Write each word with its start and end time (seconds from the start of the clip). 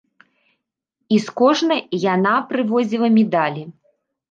І 1.17 1.19
з 1.25 1.35
кожнай 1.41 1.81
яна 2.15 2.33
прывозіла 2.55 3.13
медалі. 3.21 3.63